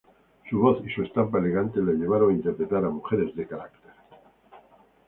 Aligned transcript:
Su 0.49 0.57
voz 0.59 0.79
y 0.83 0.89
su 0.91 1.03
estampa 1.03 1.37
elegante 1.37 1.79
la 1.79 1.91
llevaron 1.91 2.31
a 2.31 2.33
interpretar 2.33 2.83
a 2.83 2.89
mujeres 2.89 3.35
de 3.35 3.45
carácter. 3.45 3.91